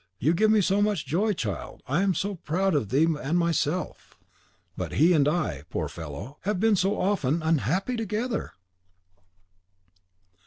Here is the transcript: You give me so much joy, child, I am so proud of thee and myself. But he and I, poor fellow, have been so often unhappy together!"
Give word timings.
You 0.17 0.33
give 0.33 0.49
me 0.49 0.61
so 0.61 0.81
much 0.81 1.05
joy, 1.05 1.33
child, 1.33 1.83
I 1.85 2.01
am 2.01 2.15
so 2.15 2.33
proud 2.33 2.73
of 2.73 2.89
thee 2.89 3.07
and 3.21 3.37
myself. 3.37 4.17
But 4.75 4.93
he 4.93 5.13
and 5.13 5.27
I, 5.27 5.65
poor 5.69 5.87
fellow, 5.87 6.39
have 6.41 6.59
been 6.59 6.75
so 6.75 6.99
often 6.99 7.43
unhappy 7.43 7.97
together!" 7.97 8.53